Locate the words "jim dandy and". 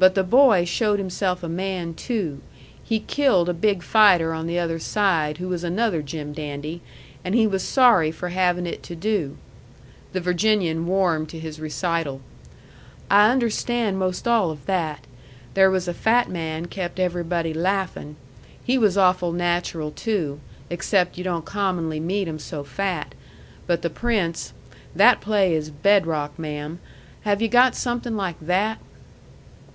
6.02-7.34